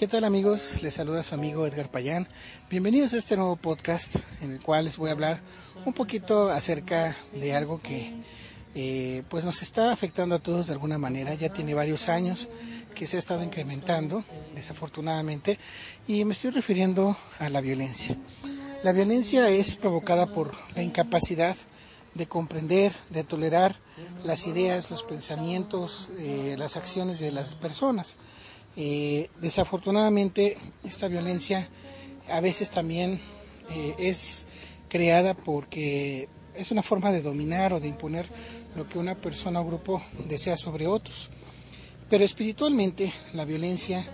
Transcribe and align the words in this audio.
¿Qué 0.00 0.08
tal 0.08 0.24
amigos? 0.24 0.78
Les 0.80 0.94
saluda 0.94 1.22
su 1.22 1.34
amigo 1.34 1.66
Edgar 1.66 1.90
Payán. 1.90 2.26
Bienvenidos 2.70 3.12
a 3.12 3.18
este 3.18 3.36
nuevo 3.36 3.56
podcast 3.56 4.16
en 4.40 4.52
el 4.52 4.62
cual 4.62 4.86
les 4.86 4.96
voy 4.96 5.10
a 5.10 5.12
hablar 5.12 5.42
un 5.84 5.92
poquito 5.92 6.48
acerca 6.48 7.14
de 7.34 7.54
algo 7.54 7.82
que 7.82 8.14
eh, 8.74 9.24
pues 9.28 9.44
nos 9.44 9.60
está 9.60 9.92
afectando 9.92 10.34
a 10.34 10.38
todos 10.38 10.68
de 10.68 10.72
alguna 10.72 10.96
manera. 10.96 11.34
Ya 11.34 11.52
tiene 11.52 11.74
varios 11.74 12.08
años 12.08 12.48
que 12.94 13.06
se 13.06 13.16
ha 13.16 13.18
estado 13.18 13.44
incrementando, 13.44 14.24
desafortunadamente, 14.54 15.58
y 16.08 16.24
me 16.24 16.32
estoy 16.32 16.52
refiriendo 16.52 17.18
a 17.38 17.50
la 17.50 17.60
violencia. 17.60 18.16
La 18.82 18.92
violencia 18.92 19.50
es 19.50 19.76
provocada 19.76 20.32
por 20.32 20.52
la 20.74 20.82
incapacidad 20.82 21.58
de 22.14 22.26
comprender, 22.26 22.94
de 23.10 23.22
tolerar 23.22 23.76
las 24.24 24.46
ideas, 24.46 24.90
los 24.90 25.02
pensamientos, 25.02 26.08
eh, 26.18 26.56
las 26.58 26.78
acciones 26.78 27.20
de 27.20 27.32
las 27.32 27.54
personas. 27.54 28.16
Eh, 28.76 29.28
desafortunadamente, 29.40 30.56
esta 30.84 31.08
violencia 31.08 31.68
a 32.30 32.40
veces 32.40 32.70
también 32.70 33.20
eh, 33.70 33.94
es 33.98 34.46
creada 34.88 35.34
porque 35.34 36.28
es 36.54 36.70
una 36.70 36.82
forma 36.82 37.12
de 37.12 37.22
dominar 37.22 37.72
o 37.72 37.80
de 37.80 37.88
imponer 37.88 38.28
lo 38.76 38.88
que 38.88 38.98
una 38.98 39.14
persona 39.14 39.60
o 39.60 39.66
grupo 39.66 40.02
desea 40.28 40.56
sobre 40.56 40.86
otros. 40.86 41.30
Pero 42.08 42.24
espiritualmente, 42.24 43.12
la 43.34 43.44
violencia 43.44 44.04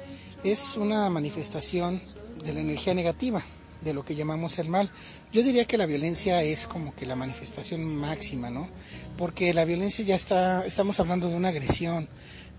es 0.45 0.77
una 0.77 1.09
manifestación 1.11 2.03
de 2.45 2.53
la 2.53 2.61
energía 2.61 2.95
negativa, 2.95 3.43
de 3.81 3.95
lo 3.95 4.05
que 4.05 4.15
llamamos 4.15 4.59
el 4.59 4.69
mal. 4.69 4.91
Yo 5.33 5.43
diría 5.43 5.65
que 5.65 5.79
la 5.79 5.87
violencia 5.87 6.43
es 6.43 6.67
como 6.67 6.95
que 6.95 7.07
la 7.07 7.17
manifestación 7.17 7.85
máxima, 7.85 8.51
¿no? 8.51 8.69
Porque 9.17 9.53
la 9.55 9.65
violencia 9.65 10.05
ya 10.05 10.15
está, 10.15 10.67
estamos 10.67 11.01
hablando 11.01 11.29
de 11.29 11.37
una 11.37 11.49
agresión, 11.49 12.09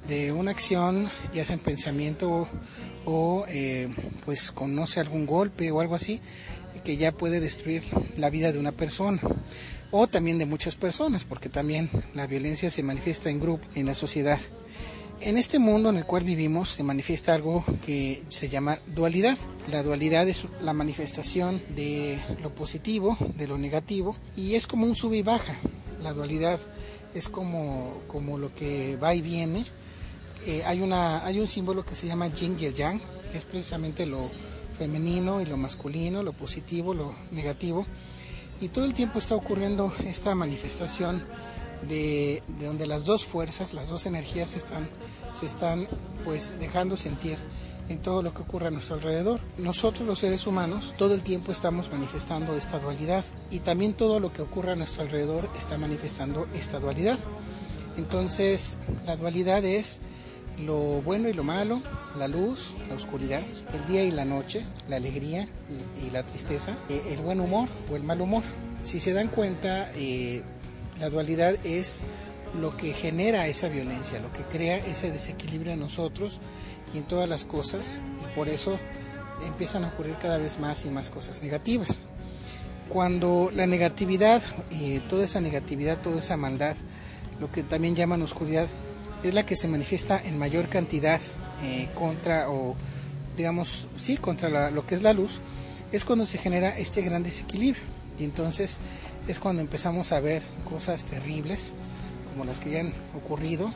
de 0.08 0.32
una 0.32 0.52
acción, 0.52 1.10
ya 1.34 1.46
sea 1.46 1.56
en 1.56 1.62
pensamiento 1.62 2.48
o, 3.06 3.46
eh, 3.48 3.90
pues 4.26 4.52
conoce 4.52 5.00
algún 5.00 5.26
golpe 5.26 5.72
o 5.72 5.82
algo 5.82 5.96
así, 5.96 6.22
que 6.84 6.98
ya 6.98 7.12
puede 7.12 7.40
destruir 7.40 7.84
la 8.18 8.30
vida 8.30 8.52
de 8.52 8.60
una 8.60 8.72
persona 8.72 9.20
o 9.92 10.08
también 10.08 10.38
de 10.38 10.46
muchas 10.46 10.76
personas, 10.76 11.24
porque 11.24 11.50
también 11.50 11.90
la 12.14 12.28
violencia 12.28 12.70
se 12.70 12.84
manifiesta 12.84 13.30
en 13.30 13.40
grupo, 13.40 13.66
en 13.76 13.86
la 13.86 13.94
sociedad. 13.94 14.40
En 15.20 15.38
este 15.38 15.58
mundo 15.58 15.90
en 15.90 15.98
el 15.98 16.06
cual 16.06 16.24
vivimos 16.24 16.70
se 16.70 16.84
manifiesta 16.84 17.34
algo 17.34 17.66
que 17.86 18.24
se 18.30 18.50
llama 18.50 18.80
dualidad. 18.86 19.38
La 19.72 19.82
dualidad 19.82 20.28
es 20.28 20.46
la 20.62 20.74
manifestación 20.74 21.62
de 21.76 22.20
lo 22.44 22.54
positivo, 22.54 23.18
de 23.36 23.48
lo 23.48 23.58
negativo, 23.58 24.16
y 24.36 24.56
es 24.56 24.68
como 24.68 24.86
un 24.86 24.96
sube 24.96 25.18
y 25.18 25.24
baja. 25.24 25.56
La 26.04 26.14
dualidad 26.14 26.60
es 27.16 27.30
como, 27.30 28.02
como 28.08 28.38
lo 28.38 28.54
que 28.54 28.96
va 28.98 29.16
y 29.16 29.22
viene, 29.22 29.66
eh, 30.46 30.64
hay, 30.66 30.82
una, 30.82 31.26
hay 31.26 31.40
un 31.40 31.48
símbolo 31.48 31.86
que 31.86 31.96
se 31.96 32.08
llama 32.08 32.28
yin 32.28 32.58
y 32.60 32.72
yang, 32.72 33.00
que 33.32 33.38
es 33.38 33.46
precisamente 33.46 34.06
lo 34.06 34.30
femenino 34.78 35.42
y 35.42 35.46
lo 35.46 35.58
masculino, 35.58 36.24
lo 36.24 36.34
positivo, 36.34 36.94
lo 36.94 37.16
negativo. 37.32 37.86
Y 38.62 38.70
todo 38.70 38.86
el 38.86 38.94
tiempo 38.94 39.20
está 39.20 39.36
ocurriendo 39.36 39.94
esta 40.06 40.34
manifestación 40.36 41.24
de, 41.88 42.44
donde 42.60 42.88
las 42.88 43.06
dos 43.06 43.26
fuerzas, 43.26 43.74
las 43.74 43.90
dos 43.90 44.06
energías 44.06 44.56
están, 44.56 44.88
se 45.34 45.46
están 45.46 45.88
pues 46.24 46.60
dejando 46.60 46.98
sentir 46.98 47.38
en 47.90 48.00
todo 48.00 48.22
lo 48.22 48.34
que 48.34 48.42
ocurre 48.42 48.68
a 48.68 48.72
nuestro 48.72 48.96
alrededor. 48.96 49.40
Nosotros 49.58 50.08
los 50.08 50.20
seres 50.20 50.48
humanos 50.48 50.94
todo 50.98 51.14
el 51.14 51.24
tiempo 51.24 51.52
estamos 51.52 51.92
manifestando 51.92 52.56
esta 52.56 52.80
dualidad 52.80 53.24
y 53.52 53.60
también 53.60 53.94
todo 53.94 54.20
lo 54.20 54.34
que 54.34 54.42
ocurre 54.42 54.74
a 54.74 54.76
nuestro 54.76 55.04
alrededor 55.04 55.50
está 55.58 55.78
manifestando 55.78 56.48
esta 56.54 56.80
dualidad. 56.80 57.20
Entonces 57.98 58.78
la 59.06 59.16
dualidad 59.16 59.64
es 59.64 60.00
lo 60.66 61.02
bueno 61.02 61.30
y 61.30 61.34
lo 61.34 61.44
malo, 61.44 61.82
la 62.18 62.28
luz, 62.28 62.76
la 62.90 62.96
oscuridad, 62.96 63.44
el 63.74 63.86
día 63.86 64.04
y 64.04 64.12
la 64.12 64.26
noche, 64.26 64.64
la 64.90 64.96
alegría 64.96 65.48
y, 66.06 66.10
la 66.10 66.24
tristeza, 66.24 66.76
eh, 66.90 67.02
el 67.10 67.22
buen 67.22 67.40
humor 67.40 67.70
o 67.92 67.96
el 67.96 68.04
mal 68.04 68.22
humor. 68.22 68.44
Si 68.82 69.00
se 69.00 69.14
dan 69.14 69.28
cuenta, 69.28 69.92
eh, 69.96 70.44
la 71.00 71.10
dualidad 71.10 71.56
es 71.64 72.04
lo 72.60 72.76
que 72.76 72.94
genera 72.94 73.48
esa 73.48 73.68
violencia, 73.68 74.20
lo 74.20 74.32
que 74.32 74.42
crea 74.44 74.78
ese 74.78 75.12
desequilibrio 75.12 75.74
en 75.74 75.80
nosotros 75.80 76.40
y 76.94 76.98
en 76.98 77.04
todas 77.04 77.30
las 77.30 77.46
cosas 77.46 78.02
y 78.24 78.36
por 78.36 78.50
eso 78.50 78.80
empiezan 79.46 79.84
a 79.84 79.90
ocurrir 79.90 80.16
cada 80.22 80.38
vez 80.38 80.60
más 80.60 80.86
y 80.86 80.90
más 80.90 81.10
cosas 81.10 81.44
negativas. 81.44 82.02
Cuando 82.90 83.52
la 83.54 83.68
negatividad, 83.68 84.42
eh, 84.72 85.02
toda 85.10 85.26
esa 85.26 85.42
negatividad, 85.42 86.02
toda 86.02 86.20
esa 86.20 86.38
maldad, 86.38 86.76
lo 87.40 87.52
que 87.52 87.62
también 87.62 87.96
llaman 87.96 88.22
oscuridad, 88.22 88.68
es 89.24 89.34
la 89.34 89.46
que 89.46 89.56
se 89.56 89.68
manifiesta 89.68 90.22
en 90.24 90.38
mayor 90.38 90.70
cantidad 90.70 91.20
eh, 91.64 91.90
contra 91.96 92.50
o 92.50 92.76
digamos 93.36 93.88
sí 93.98 94.18
contra 94.18 94.72
lo 94.72 94.86
que 94.86 94.96
es 94.96 95.02
la 95.02 95.14
luz 95.14 95.42
es 95.92 96.06
cuando 96.06 96.26
se 96.26 96.38
genera 96.38 96.78
este 96.78 97.02
gran 97.02 97.24
desequilibrio. 97.24 97.84
Y 98.20 98.24
entonces 98.24 98.80
es 99.28 99.40
cuando 99.40 99.62
empezamos 99.62 100.12
a 100.12 100.20
ver 100.20 100.42
cosas 100.70 101.06
terribles 101.06 101.74
como 102.30 102.46
las 102.46 102.60
que 102.60 102.72
ya 102.72 102.82
han 102.82 102.94
ocurrido. 103.16 103.72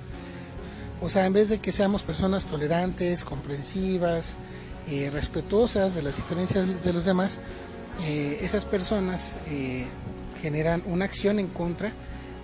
O 1.01 1.09
sea 1.09 1.25
en 1.25 1.33
vez 1.33 1.49
de 1.49 1.59
que 1.59 1.71
seamos 1.71 2.03
personas 2.03 2.45
tolerantes 2.45 3.23
comprensivas 3.23 4.37
eh, 4.87 5.09
respetuosas 5.11 5.95
de 5.95 6.01
las 6.01 6.15
diferencias 6.15 6.83
de 6.83 6.93
los 6.93 7.05
demás 7.05 7.39
eh, 8.03 8.39
esas 8.41 8.65
personas 8.65 9.33
generan 10.41 10.81
una 10.87 11.05
acción 11.05 11.37
en 11.37 11.47
contra 11.47 11.93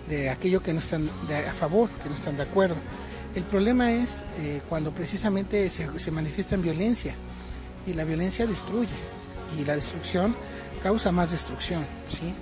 de 0.07 0.29
aquello 0.29 0.61
que 0.61 0.73
no 0.73 0.79
están 0.79 1.09
a 1.29 1.53
favor, 1.53 1.89
que 1.89 2.09
no 2.09 2.15
están 2.15 2.37
de 2.37 2.43
acuerdo. 2.43 2.75
El 3.35 3.43
problema 3.43 3.91
es 3.91 4.25
eh, 4.39 4.61
cuando 4.67 4.91
precisamente 4.91 5.69
se, 5.69 5.87
se, 5.99 6.11
manifiesta 6.11 6.55
en 6.55 6.61
violencia 6.61 7.13
y 7.85 7.93
la 7.93 8.03
violencia 8.03 8.47
destruye 8.47 8.95
y 9.59 9.65
la 9.65 9.75
destrucción 9.75 10.35
causa 10.81 11.11
más 11.11 11.31
destrucción, 11.31 11.85
¿sí? 12.07 12.33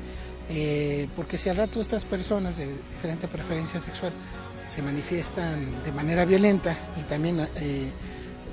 Eh, 0.49 1.07
porque 1.15 1.37
si 1.37 1.49
al 1.49 1.57
rato 1.57 1.81
estas 1.81 2.05
personas 2.05 2.57
de 2.57 2.67
diferente 2.67 3.27
preferencia 3.27 3.79
sexual 3.79 4.13
se 4.67 4.81
manifiestan 4.81 5.83
de 5.83 5.91
manera 5.91 6.23
violenta 6.25 6.77
y 6.99 7.03
también 7.03 7.47
eh, 7.55 7.89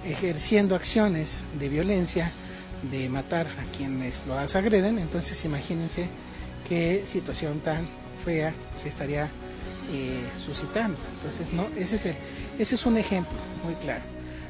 ejerciendo 0.07 0.75
acciones 0.75 1.45
de 1.59 1.69
violencia, 1.69 2.31
de 2.91 3.09
matar 3.09 3.47
a 3.47 3.77
quienes 3.77 4.25
los 4.27 4.57
agreden, 4.57 4.99
entonces 4.99 5.45
imagínense 5.45 6.09
qué 6.69 7.05
situación 7.07 7.61
tan 7.61 7.87
fea 8.25 8.55
se 8.77 8.89
estaría 8.89 9.29
eh, 9.93 10.23
suscitando. 10.39 10.99
Entonces, 11.17 11.53
no, 11.53 11.69
ese 11.77 11.97
es, 11.97 12.07
el, 12.07 12.15
ese 12.59 12.75
es 12.77 12.87
un 12.87 12.97
ejemplo 12.97 13.37
muy 13.65 13.75
claro. 13.75 14.03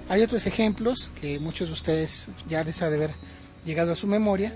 Hay 0.08 0.22
otros 0.22 0.46
ejemplos 0.46 1.10
que 1.20 1.38
muchos 1.40 1.68
de 1.68 1.74
ustedes 1.74 2.28
ya 2.48 2.62
les 2.64 2.82
ha 2.82 2.90
de 2.90 2.96
haber 2.96 3.10
llegado 3.64 3.92
a 3.92 3.96
su 3.96 4.06
memoria, 4.06 4.52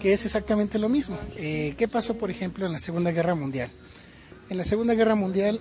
que 0.00 0.12
es 0.12 0.24
exactamente 0.24 0.78
lo 0.78 0.88
mismo. 0.88 1.18
Eh, 1.36 1.74
¿Qué 1.78 1.88
pasó, 1.88 2.18
por 2.18 2.30
ejemplo, 2.30 2.66
en 2.66 2.72
la 2.72 2.78
Segunda 2.78 3.10
Guerra 3.10 3.34
Mundial? 3.34 3.70
En 4.50 4.56
la 4.56 4.64
Segunda 4.64 4.94
Guerra 4.94 5.14
Mundial, 5.14 5.60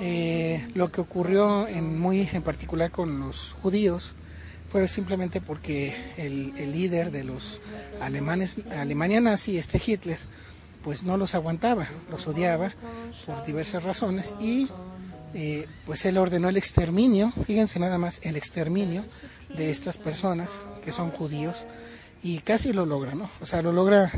eh, 0.00 0.66
lo 0.74 0.92
que 0.92 1.00
ocurrió 1.00 1.66
en 1.66 1.98
muy 1.98 2.28
en 2.32 2.42
particular 2.42 2.90
con 2.90 3.18
los 3.18 3.56
judíos 3.62 4.14
fue 4.70 4.86
simplemente 4.86 5.40
porque 5.40 5.94
el, 6.16 6.52
el 6.56 6.72
líder 6.72 7.10
de 7.10 7.24
los 7.24 7.60
alemanes, 8.00 8.60
Alemania 8.78 9.20
nazi, 9.20 9.58
este 9.58 9.80
Hitler, 9.84 10.18
pues 10.82 11.02
no 11.02 11.16
los 11.16 11.34
aguantaba, 11.34 11.86
los 12.10 12.26
odiaba 12.26 12.72
por 13.26 13.44
diversas 13.44 13.84
razones 13.84 14.34
y 14.40 14.68
eh, 15.34 15.68
pues 15.86 16.04
él 16.06 16.18
ordenó 16.18 16.48
el 16.48 16.56
exterminio, 16.56 17.32
fíjense 17.46 17.78
nada 17.78 17.98
más, 17.98 18.20
el 18.24 18.36
exterminio 18.36 19.04
de 19.56 19.70
estas 19.70 19.98
personas 19.98 20.66
que 20.84 20.92
son 20.92 21.10
judíos 21.10 21.66
y 22.22 22.38
casi 22.38 22.72
lo 22.72 22.86
logra, 22.86 23.14
¿no? 23.14 23.30
O 23.40 23.46
sea, 23.46 23.62
lo 23.62 23.72
logra 23.72 24.10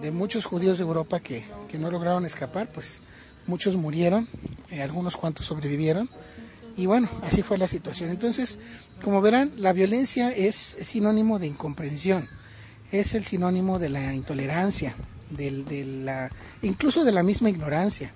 de 0.00 0.10
muchos 0.10 0.46
judíos 0.46 0.78
de 0.78 0.84
Europa 0.84 1.20
que, 1.20 1.44
que, 1.68 1.78
no 1.78 1.90
lograron 1.90 2.26
escapar, 2.26 2.72
pues 2.72 3.00
muchos 3.46 3.76
murieron, 3.76 4.28
eh, 4.70 4.82
algunos 4.82 5.16
cuantos 5.16 5.46
sobrevivieron 5.46 6.10
y 6.76 6.86
bueno, 6.86 7.08
así 7.22 7.42
fue 7.42 7.58
la 7.58 7.68
situación. 7.68 8.10
Entonces, 8.10 8.58
como 9.02 9.20
verán, 9.20 9.52
la 9.56 9.72
violencia 9.72 10.30
es 10.30 10.78
sinónimo 10.82 11.38
de 11.38 11.46
incomprensión 11.46 12.28
es 12.92 13.14
el 13.14 13.24
sinónimo 13.24 13.78
de 13.78 13.88
la 13.88 14.14
intolerancia, 14.14 14.94
de 15.30 15.84
la, 16.04 16.30
incluso 16.62 17.04
de 17.04 17.12
la 17.12 17.22
misma 17.22 17.50
ignorancia. 17.50 18.12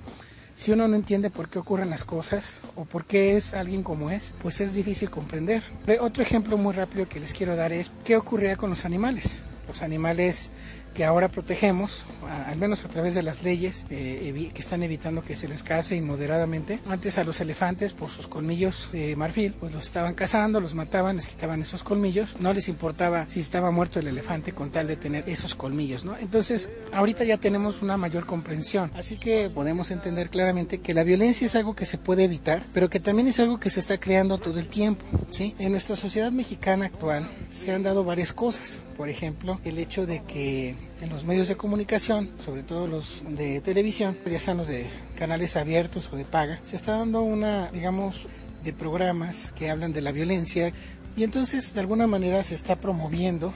Si 0.56 0.70
uno 0.70 0.86
no 0.86 0.94
entiende 0.94 1.30
por 1.30 1.48
qué 1.48 1.58
ocurren 1.58 1.90
las 1.90 2.04
cosas 2.04 2.60
o 2.76 2.84
por 2.84 3.06
qué 3.06 3.36
es 3.36 3.54
alguien 3.54 3.82
como 3.82 4.10
es, 4.10 4.34
pues 4.40 4.60
es 4.60 4.74
difícil 4.74 5.10
comprender. 5.10 5.62
Otro 6.00 6.22
ejemplo 6.22 6.56
muy 6.56 6.72
rápido 6.74 7.08
que 7.08 7.18
les 7.18 7.32
quiero 7.32 7.56
dar 7.56 7.72
es 7.72 7.90
qué 8.04 8.16
ocurría 8.16 8.56
con 8.56 8.70
los 8.70 8.84
animales. 8.84 9.42
Los 9.66 9.82
animales 9.82 10.50
que 10.94 11.04
ahora 11.04 11.28
protegemos, 11.28 12.06
al 12.46 12.56
menos 12.56 12.84
a 12.84 12.88
través 12.88 13.14
de 13.14 13.22
las 13.22 13.42
leyes 13.42 13.84
eh, 13.90 14.50
que 14.54 14.62
están 14.62 14.82
evitando 14.82 15.22
que 15.22 15.36
se 15.36 15.48
les 15.48 15.62
case 15.62 15.96
inmoderadamente. 15.96 16.78
Antes 16.88 17.18
a 17.18 17.24
los 17.24 17.40
elefantes, 17.40 17.92
por 17.92 18.08
sus 18.08 18.28
colmillos 18.28 18.90
de 18.92 19.16
marfil, 19.16 19.54
pues 19.54 19.74
los 19.74 19.84
estaban 19.84 20.14
cazando, 20.14 20.60
los 20.60 20.74
mataban, 20.74 21.16
les 21.16 21.26
quitaban 21.26 21.60
esos 21.60 21.82
colmillos. 21.82 22.36
No 22.40 22.52
les 22.52 22.68
importaba 22.68 23.26
si 23.28 23.40
estaba 23.40 23.70
muerto 23.70 24.00
el 24.00 24.08
elefante 24.08 24.52
con 24.52 24.70
tal 24.70 24.86
de 24.86 24.96
tener 24.96 25.28
esos 25.28 25.54
colmillos, 25.54 26.04
¿no? 26.04 26.16
Entonces, 26.16 26.70
ahorita 26.92 27.24
ya 27.24 27.38
tenemos 27.38 27.82
una 27.82 27.96
mayor 27.96 28.26
comprensión. 28.26 28.90
Así 28.94 29.16
que 29.16 29.50
podemos 29.50 29.90
entender 29.90 30.30
claramente 30.30 30.78
que 30.78 30.94
la 30.94 31.04
violencia 31.04 31.46
es 31.46 31.56
algo 31.56 31.74
que 31.74 31.86
se 31.86 31.98
puede 31.98 32.24
evitar, 32.24 32.62
pero 32.72 32.88
que 32.88 33.00
también 33.00 33.28
es 33.28 33.40
algo 33.40 33.58
que 33.58 33.70
se 33.70 33.80
está 33.80 33.98
creando 33.98 34.38
todo 34.38 34.58
el 34.60 34.68
tiempo, 34.68 35.04
¿sí? 35.30 35.54
En 35.58 35.72
nuestra 35.72 35.96
sociedad 35.96 36.30
mexicana 36.30 36.86
actual 36.86 37.28
se 37.50 37.72
han 37.72 37.82
dado 37.82 38.04
varias 38.04 38.32
cosas. 38.32 38.80
Por 38.96 39.08
ejemplo, 39.08 39.60
el 39.64 39.78
hecho 39.78 40.06
de 40.06 40.22
que 40.22 40.76
en 41.00 41.10
los 41.10 41.24
medios 41.24 41.48
de 41.48 41.56
comunicación, 41.56 42.30
sobre 42.38 42.62
todo 42.62 42.86
los 42.86 43.22
de 43.28 43.60
televisión, 43.60 44.16
ya 44.24 44.38
sean 44.38 44.56
los 44.56 44.68
de 44.68 44.86
canales 45.16 45.56
abiertos 45.56 46.10
o 46.12 46.16
de 46.16 46.24
paga, 46.24 46.60
se 46.64 46.76
está 46.76 46.98
dando 46.98 47.22
una, 47.22 47.70
digamos, 47.72 48.28
de 48.62 48.72
programas 48.72 49.52
que 49.52 49.70
hablan 49.70 49.92
de 49.92 50.00
la 50.00 50.12
violencia 50.12 50.72
y 51.16 51.24
entonces 51.24 51.74
de 51.74 51.80
alguna 51.80 52.06
manera 52.06 52.42
se 52.42 52.54
está 52.54 52.80
promoviendo 52.80 53.52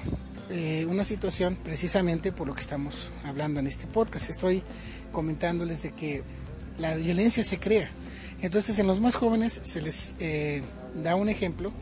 eh, 0.50 0.86
una 0.88 1.04
situación 1.04 1.56
precisamente 1.56 2.32
por 2.32 2.46
lo 2.46 2.54
que 2.54 2.60
estamos 2.60 3.12
hablando 3.24 3.60
en 3.60 3.66
este 3.66 3.86
podcast. 3.86 4.30
Estoy 4.30 4.62
comentándoles 5.12 5.82
de 5.82 5.92
que 5.92 6.22
la 6.78 6.94
violencia 6.94 7.44
se 7.44 7.58
crea. 7.58 7.90
Entonces 8.40 8.78
en 8.78 8.86
los 8.86 9.00
más 9.00 9.16
jóvenes 9.16 9.60
se 9.62 9.82
les 9.82 10.14
eh, 10.20 10.62
da 11.02 11.16
un 11.16 11.28
ejemplo 11.28 11.72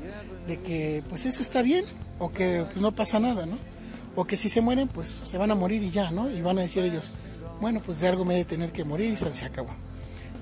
de 0.46 0.58
que 0.58 1.02
pues 1.08 1.26
eso 1.26 1.42
está 1.42 1.62
bien 1.62 1.84
o 2.18 2.32
que 2.32 2.64
pues, 2.64 2.80
no 2.80 2.92
pasa 2.92 3.20
nada, 3.20 3.46
¿no? 3.46 3.58
O 4.14 4.24
que 4.24 4.36
si 4.36 4.48
se 4.48 4.60
mueren 4.60 4.88
pues 4.88 5.22
se 5.24 5.38
van 5.38 5.50
a 5.50 5.54
morir 5.54 5.82
y 5.82 5.90
ya, 5.90 6.10
¿no? 6.10 6.30
Y 6.30 6.40
van 6.40 6.58
a 6.58 6.62
decir 6.62 6.84
ellos, 6.84 7.12
bueno 7.60 7.80
pues 7.84 8.00
de 8.00 8.08
algo 8.08 8.24
me 8.24 8.34
he 8.34 8.38
de 8.38 8.44
tener 8.44 8.72
que 8.72 8.84
morir 8.84 9.12
y 9.12 9.16
se 9.16 9.44
acabó. 9.44 9.70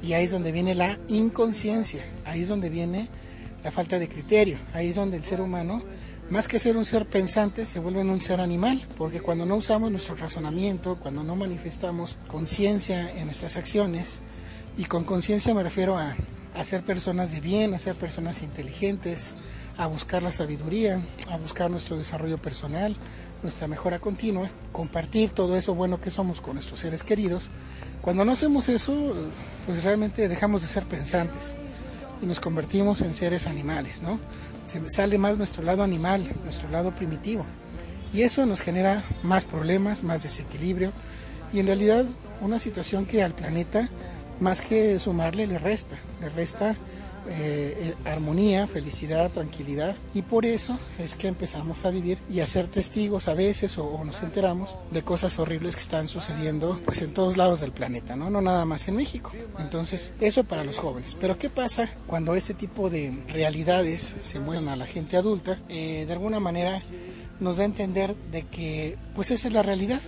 Y 0.02 0.12
ahí 0.12 0.24
es 0.24 0.30
donde 0.30 0.52
viene 0.52 0.74
la 0.74 0.98
inconsciencia, 1.08 2.04
ahí 2.24 2.42
es 2.42 2.48
donde 2.48 2.68
viene 2.68 3.08
la 3.64 3.70
falta 3.70 3.98
de 3.98 4.08
criterio, 4.08 4.58
ahí 4.74 4.90
es 4.90 4.96
donde 4.96 5.16
el 5.16 5.24
ser 5.24 5.40
humano, 5.40 5.82
más 6.28 6.46
que 6.46 6.58
ser 6.58 6.76
un 6.76 6.84
ser 6.84 7.06
pensante, 7.06 7.64
se 7.64 7.78
vuelve 7.78 8.02
un 8.02 8.20
ser 8.20 8.40
animal, 8.40 8.86
porque 8.98 9.20
cuando 9.20 9.46
no 9.46 9.56
usamos 9.56 9.90
nuestro 9.90 10.14
razonamiento, 10.14 10.96
cuando 10.96 11.24
no 11.24 11.34
manifestamos 11.34 12.18
conciencia 12.28 13.10
en 13.12 13.24
nuestras 13.24 13.56
acciones, 13.56 14.20
y 14.76 14.84
con 14.84 15.04
conciencia 15.04 15.54
me 15.54 15.62
refiero 15.62 15.96
a, 15.96 16.14
a 16.54 16.64
ser 16.64 16.82
personas 16.82 17.32
de 17.32 17.40
bien, 17.40 17.74
a 17.74 17.78
ser 17.78 17.94
personas 17.94 18.42
inteligentes, 18.42 19.34
a 19.76 19.86
buscar 19.86 20.22
la 20.22 20.32
sabiduría, 20.32 21.04
a 21.30 21.36
buscar 21.36 21.70
nuestro 21.70 21.96
desarrollo 21.96 22.38
personal, 22.38 22.96
nuestra 23.42 23.66
mejora 23.66 23.98
continua, 23.98 24.50
compartir 24.72 25.30
todo 25.30 25.56
eso 25.56 25.74
bueno 25.74 26.00
que 26.00 26.10
somos 26.10 26.40
con 26.40 26.54
nuestros 26.54 26.80
seres 26.80 27.02
queridos. 27.02 27.50
Cuando 28.00 28.24
no 28.24 28.32
hacemos 28.32 28.68
eso, 28.68 29.14
pues 29.66 29.82
realmente 29.84 30.28
dejamos 30.28 30.62
de 30.62 30.68
ser 30.68 30.84
pensantes 30.84 31.54
y 32.22 32.26
nos 32.26 32.40
convertimos 32.40 33.00
en 33.00 33.14
seres 33.14 33.46
animales, 33.46 34.02
¿no? 34.02 34.20
Se 34.66 34.88
sale 34.88 35.18
más 35.18 35.38
nuestro 35.38 35.62
lado 35.62 35.82
animal, 35.82 36.22
nuestro 36.44 36.70
lado 36.70 36.92
primitivo. 36.92 37.44
Y 38.12 38.22
eso 38.22 38.46
nos 38.46 38.60
genera 38.60 39.04
más 39.22 39.44
problemas, 39.44 40.04
más 40.04 40.22
desequilibrio 40.22 40.92
y 41.52 41.58
en 41.58 41.66
realidad 41.66 42.06
una 42.40 42.58
situación 42.58 43.06
que 43.06 43.22
al 43.22 43.34
planeta 43.34 43.88
más 44.40 44.60
que 44.60 44.98
sumarle 44.98 45.46
le 45.46 45.58
resta, 45.58 45.96
le 46.20 46.28
resta 46.28 46.74
eh, 47.26 47.94
armonía, 48.04 48.66
felicidad, 48.66 49.30
tranquilidad 49.30 49.96
y 50.12 50.20
por 50.20 50.44
eso 50.44 50.78
es 50.98 51.16
que 51.16 51.26
empezamos 51.26 51.86
a 51.86 51.90
vivir 51.90 52.18
y 52.30 52.40
a 52.40 52.46
ser 52.46 52.66
testigos 52.66 53.28
a 53.28 53.34
veces 53.34 53.78
o, 53.78 54.04
nos 54.04 54.22
enteramos 54.22 54.76
de 54.90 55.02
cosas 55.02 55.38
horribles 55.38 55.74
que 55.74 55.80
están 55.80 56.08
sucediendo 56.08 56.78
pues 56.84 57.00
en 57.00 57.14
todos 57.14 57.38
lados 57.38 57.60
del 57.60 57.72
planeta, 57.72 58.14
¿no? 58.14 58.28
no 58.28 58.42
nada 58.42 58.66
más 58.66 58.88
en 58.88 58.96
México. 58.96 59.32
Entonces 59.58 60.12
eso 60.20 60.44
para 60.44 60.64
los 60.64 60.78
jóvenes. 60.78 61.16
Pero 61.18 61.38
¿qué 61.38 61.48
pasa 61.48 61.88
cuando 62.06 62.34
este 62.34 62.52
tipo 62.52 62.90
de 62.90 63.24
realidades 63.28 64.16
se 64.20 64.38
mueven 64.38 64.68
a 64.68 64.76
la 64.76 64.86
gente 64.86 65.16
adulta? 65.16 65.58
Eh, 65.70 66.04
de 66.06 66.12
alguna 66.12 66.40
manera 66.40 66.82
nos 67.40 67.56
da 67.56 67.62
a 67.62 67.66
entender 67.66 68.14
de 68.32 68.42
que 68.42 68.98
pues 69.14 69.30
esa 69.30 69.48
es 69.48 69.54
la 69.54 69.62
realidad. 69.62 70.02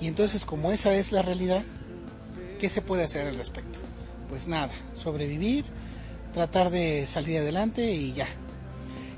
Y 0.00 0.06
entonces 0.06 0.44
como 0.44 0.70
esa 0.70 0.94
es 0.94 1.10
la 1.10 1.22
realidad, 1.22 1.64
¿qué 2.60 2.68
se 2.68 2.82
puede 2.82 3.04
hacer 3.04 3.26
al 3.26 3.36
respecto? 3.36 3.80
Pues 4.28 4.46
nada, 4.46 4.72
sobrevivir, 4.96 5.64
tratar 6.32 6.70
de 6.70 7.06
salir 7.06 7.38
adelante 7.38 7.90
y 7.92 8.12
ya. 8.12 8.26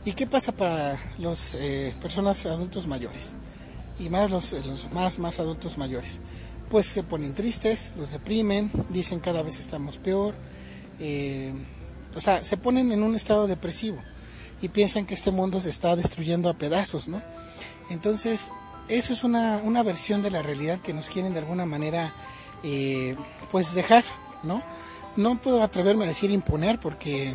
¿Y 0.04 0.12
qué 0.12 0.26
pasa 0.26 0.52
para 0.52 0.98
las 1.18 1.56
eh, 1.58 1.94
personas 2.00 2.46
adultos 2.46 2.86
mayores? 2.86 3.34
Y 3.98 4.08
más 4.08 4.30
los, 4.30 4.52
los, 4.64 4.90
más, 4.92 5.18
más 5.18 5.38
adultos 5.40 5.76
mayores. 5.76 6.20
Pues 6.70 6.86
se 6.86 7.02
ponen 7.02 7.34
tristes, 7.34 7.92
los 7.96 8.12
deprimen, 8.12 8.70
dicen 8.88 9.20
cada 9.20 9.42
vez 9.42 9.60
estamos 9.60 9.98
peor. 9.98 10.34
Eh, 10.98 11.52
o 12.14 12.20
sea, 12.20 12.44
se 12.44 12.56
ponen 12.56 12.92
en 12.92 13.02
un 13.02 13.14
estado 13.14 13.46
depresivo 13.46 13.98
y 14.60 14.68
piensan 14.68 15.04
que 15.04 15.14
este 15.14 15.30
mundo 15.32 15.60
se 15.60 15.70
está 15.70 15.96
destruyendo 15.96 16.48
a 16.48 16.54
pedazos, 16.54 17.08
¿no? 17.08 17.20
Entonces, 17.90 18.52
eso 18.88 19.12
es 19.12 19.24
una, 19.24 19.58
una 19.58 19.82
versión 19.82 20.22
de 20.22 20.30
la 20.30 20.42
realidad 20.42 20.80
que 20.80 20.94
nos 20.94 21.10
quieren 21.10 21.32
de 21.32 21.40
alguna 21.40 21.66
manera, 21.66 22.12
eh, 22.62 23.16
pues 23.50 23.74
dejar, 23.74 24.04
¿no? 24.42 24.62
no 25.16 25.40
puedo 25.40 25.62
atreverme 25.62 26.04
a 26.04 26.08
decir 26.08 26.30
imponer 26.30 26.78
porque 26.80 27.34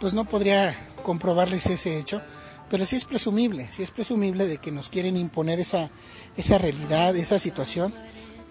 pues 0.00 0.12
no 0.14 0.24
podría 0.24 0.76
comprobarles 1.02 1.66
ese 1.66 1.98
hecho, 1.98 2.22
pero 2.68 2.84
sí 2.86 2.96
es 2.96 3.04
presumible, 3.04 3.68
sí 3.70 3.82
es 3.82 3.90
presumible 3.90 4.46
de 4.46 4.58
que 4.58 4.70
nos 4.70 4.88
quieren 4.88 5.16
imponer 5.16 5.58
esa, 5.58 5.90
esa 6.36 6.58
realidad, 6.58 7.16
esa 7.16 7.38
situación, 7.38 7.94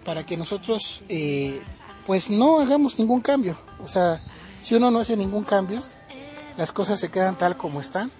para 0.03 0.25
que 0.25 0.37
nosotros 0.37 1.03
eh, 1.09 1.61
pues 2.05 2.29
no 2.29 2.59
hagamos 2.59 2.97
ningún 2.99 3.21
cambio. 3.21 3.57
O 3.83 3.87
sea, 3.87 4.21
si 4.61 4.75
uno 4.75 4.91
no 4.91 4.99
hace 4.99 5.15
ningún 5.15 5.43
cambio, 5.43 5.83
las 6.57 6.71
cosas 6.71 6.99
se 6.99 7.09
quedan 7.09 7.37
tal 7.37 7.55
como 7.55 7.79
están 7.79 8.11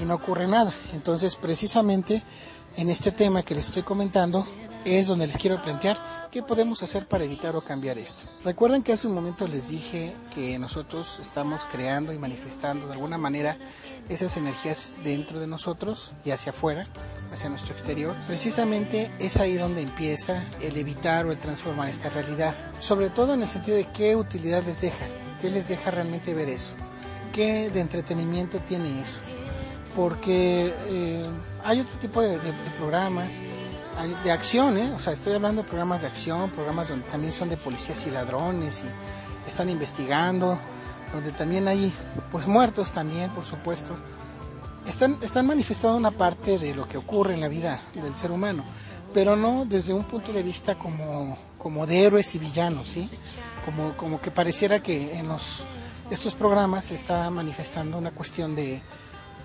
y 0.00 0.04
no 0.04 0.14
ocurre 0.14 0.46
nada. 0.46 0.72
Entonces, 0.94 1.36
precisamente 1.36 2.22
en 2.76 2.88
este 2.88 3.12
tema 3.12 3.42
que 3.42 3.54
les 3.54 3.66
estoy 3.66 3.82
comentando, 3.82 4.46
es 4.86 5.08
donde 5.08 5.26
les 5.26 5.36
quiero 5.36 5.60
plantear 5.60 5.98
qué 6.30 6.44
podemos 6.44 6.80
hacer 6.84 7.06
para 7.06 7.24
evitar 7.24 7.56
o 7.56 7.60
cambiar 7.60 7.98
esto. 7.98 8.28
Recuerden 8.44 8.84
que 8.84 8.92
hace 8.92 9.08
un 9.08 9.14
momento 9.14 9.48
les 9.48 9.68
dije 9.68 10.14
que 10.32 10.60
nosotros 10.60 11.18
estamos 11.20 11.66
creando 11.72 12.12
y 12.12 12.18
manifestando 12.18 12.86
de 12.86 12.92
alguna 12.92 13.18
manera 13.18 13.56
esas 14.08 14.36
energías 14.36 14.94
dentro 15.02 15.40
de 15.40 15.48
nosotros 15.48 16.12
y 16.24 16.30
hacia 16.30 16.50
afuera, 16.50 16.86
hacia 17.32 17.48
nuestro 17.48 17.72
exterior. 17.72 18.14
Precisamente 18.28 19.10
es 19.18 19.38
ahí 19.38 19.56
donde 19.56 19.82
empieza 19.82 20.44
el 20.60 20.76
evitar 20.76 21.26
o 21.26 21.32
el 21.32 21.38
transformar 21.38 21.88
esta 21.88 22.08
realidad. 22.08 22.54
Sobre 22.78 23.10
todo 23.10 23.34
en 23.34 23.42
el 23.42 23.48
sentido 23.48 23.76
de 23.76 23.86
qué 23.86 24.14
utilidad 24.14 24.62
les 24.64 24.82
deja, 24.82 25.06
qué 25.40 25.50
les 25.50 25.66
deja 25.66 25.90
realmente 25.90 26.32
ver 26.32 26.48
eso, 26.48 26.74
qué 27.32 27.70
de 27.70 27.80
entretenimiento 27.80 28.60
tiene 28.60 29.00
eso. 29.00 29.18
Porque 29.96 30.72
eh, 30.88 31.26
hay 31.64 31.80
otro 31.80 31.98
tipo 31.98 32.22
de 32.22 32.38
programas 32.78 33.40
de 34.24 34.30
acción, 34.30 34.76
¿eh? 34.76 34.92
o 34.94 34.98
sea, 34.98 35.12
estoy 35.12 35.34
hablando 35.34 35.62
de 35.62 35.68
programas 35.68 36.02
de 36.02 36.06
acción, 36.06 36.50
programas 36.50 36.88
donde 36.88 37.08
también 37.08 37.32
son 37.32 37.48
de 37.48 37.56
policías 37.56 38.06
y 38.06 38.10
ladrones 38.10 38.82
y 38.84 39.48
están 39.48 39.70
investigando, 39.70 40.58
donde 41.12 41.32
también 41.32 41.66
hay 41.66 41.92
pues 42.30 42.46
muertos 42.46 42.92
también, 42.92 43.30
por 43.30 43.44
supuesto. 43.44 43.94
Están, 44.86 45.16
están 45.22 45.46
manifestando 45.46 45.96
una 45.96 46.10
parte 46.10 46.58
de 46.58 46.74
lo 46.74 46.86
que 46.88 46.96
ocurre 46.96 47.34
en 47.34 47.40
la 47.40 47.48
vida 47.48 47.78
del 47.94 48.14
ser 48.14 48.30
humano, 48.30 48.64
pero 49.12 49.34
no 49.34 49.64
desde 49.64 49.92
un 49.92 50.04
punto 50.04 50.32
de 50.32 50.42
vista 50.42 50.76
como, 50.76 51.36
como 51.58 51.86
de 51.86 52.04
héroes 52.04 52.34
y 52.34 52.38
villanos, 52.38 52.88
¿sí? 52.88 53.08
Como, 53.64 53.96
como 53.96 54.20
que 54.20 54.30
pareciera 54.30 54.80
que 54.80 55.18
en 55.18 55.26
los, 55.26 55.64
estos 56.10 56.34
programas 56.34 56.84
se 56.86 56.94
está 56.94 57.28
manifestando 57.30 57.98
una 57.98 58.12
cuestión 58.12 58.54
de, 58.54 58.80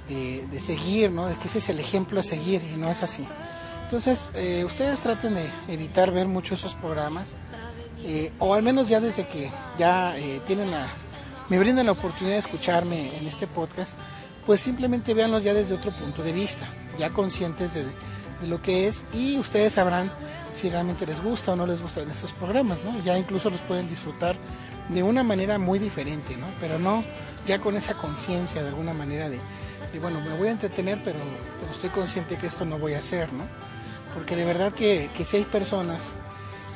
de, 0.08 0.46
de 0.46 0.60
seguir, 0.60 1.10
¿no? 1.10 1.26
De 1.26 1.36
que 1.38 1.48
ese 1.48 1.58
es 1.58 1.70
el 1.70 1.80
ejemplo 1.80 2.20
a 2.20 2.24
seguir 2.24 2.62
y 2.76 2.78
no 2.78 2.92
es 2.92 3.02
así. 3.02 3.26
Entonces, 3.92 4.32
eh, 4.36 4.64
ustedes 4.64 5.02
traten 5.02 5.36
de 5.36 5.46
evitar 5.68 6.12
ver 6.12 6.26
mucho 6.26 6.54
esos 6.56 6.76
programas, 6.76 7.34
eh, 8.06 8.32
o 8.40 8.54
al 8.54 8.64
menos 8.64 8.88
ya 8.88 9.02
desde 9.02 9.28
que 9.28 9.52
ya 9.78 10.18
eh, 10.18 10.40
tienen 10.48 10.72
la, 10.72 10.88
me 11.50 11.60
brindan 11.60 11.88
la 11.88 11.92
oportunidad 11.92 12.36
de 12.36 12.40
escucharme 12.40 13.18
en 13.18 13.28
este 13.28 13.48
podcast, 13.48 13.98
pues 14.46 14.62
simplemente 14.62 15.14
véanlos 15.14 15.44
ya 15.44 15.54
desde 15.54 15.76
otro 15.76 15.92
punto 15.92 16.24
de 16.24 16.32
vista, 16.32 16.66
ya 16.98 17.10
conscientes 17.10 17.74
de, 17.74 17.84
lo 18.48 18.62
que 18.62 18.88
es 18.88 19.06
y 19.14 19.38
ustedes 19.38 19.74
sabrán 19.74 20.10
si 20.54 20.70
realmente 20.70 21.06
les 21.06 21.22
gusta 21.22 21.52
o 21.52 21.58
no 21.58 21.68
les 21.68 21.82
gustan 21.82 22.10
esos 22.10 22.32
programas, 22.32 22.82
¿no? 22.86 22.98
Ya 23.04 23.18
incluso 23.18 23.50
los 23.50 23.60
pueden 23.60 23.90
disfrutar 23.90 24.38
de 24.88 25.04
una 25.04 25.22
manera 25.22 25.60
muy 25.60 25.80
diferente, 25.80 26.38
¿no? 26.38 26.48
Pero 26.62 26.80
no 26.80 27.04
ya 27.46 27.60
con 27.60 27.76
esa 27.76 27.96
conciencia 27.96 28.64
de 28.64 28.70
alguna 28.70 28.94
manera 28.94 29.30
de, 29.30 29.42
bueno, 30.00 30.22
me 30.22 30.38
voy 30.38 30.48
a 30.48 30.52
entretener, 30.52 30.98
pero, 31.04 31.20
pero, 31.60 31.72
estoy 31.74 31.90
consciente 31.90 32.38
que 32.38 32.48
esto 32.48 32.64
no 32.64 32.80
voy 32.80 32.94
a 32.94 33.00
hacer, 33.00 33.34
¿no? 33.34 33.44
Porque 34.14 34.36
de 34.36 34.46
verdad 34.46 34.74
que, 34.74 35.10
que 35.16 35.26
sí 35.26 35.38
hay 35.38 35.44
personas 35.44 36.16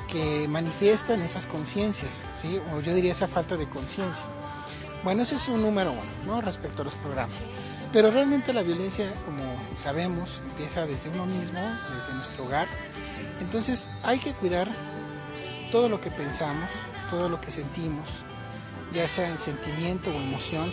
que 0.07 0.47
manifiestan 0.47 1.21
esas 1.21 1.45
conciencias, 1.45 2.23
¿sí? 2.39 2.59
o 2.73 2.79
yo 2.79 2.93
diría 2.93 3.11
esa 3.11 3.27
falta 3.27 3.57
de 3.57 3.67
conciencia. 3.67 4.23
Bueno, 5.03 5.23
ese 5.23 5.35
es 5.35 5.47
un 5.49 5.61
número 5.61 5.91
uno, 5.91 6.01
¿no? 6.25 6.41
Respecto 6.41 6.81
a 6.81 6.85
los 6.85 6.95
programas. 6.95 7.39
Pero 7.93 8.11
realmente 8.11 8.53
la 8.53 8.63
violencia, 8.63 9.13
como 9.25 9.43
sabemos, 9.77 10.41
empieza 10.49 10.85
desde 10.85 11.09
uno 11.09 11.25
mismo, 11.25 11.59
desde 11.95 12.13
nuestro 12.13 12.45
hogar. 12.45 12.67
Entonces 13.39 13.89
hay 14.03 14.19
que 14.19 14.33
cuidar 14.33 14.67
todo 15.71 15.89
lo 15.89 16.01
que 16.01 16.11
pensamos, 16.11 16.69
todo 17.09 17.29
lo 17.29 17.39
que 17.39 17.51
sentimos, 17.51 18.07
ya 18.93 19.07
sea 19.07 19.29
en 19.29 19.37
sentimiento 19.37 20.09
o 20.09 20.13
emoción. 20.13 20.71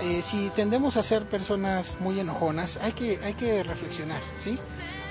Eh, 0.00 0.22
si 0.22 0.50
tendemos 0.50 0.96
a 0.96 1.02
ser 1.02 1.26
personas 1.26 1.96
muy 2.00 2.20
enojonas, 2.20 2.78
hay 2.82 2.92
que, 2.92 3.20
hay 3.22 3.34
que 3.34 3.62
reflexionar, 3.62 4.20
¿sí? 4.42 4.58